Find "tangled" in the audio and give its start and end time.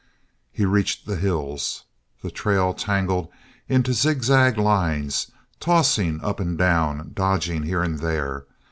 2.73-3.29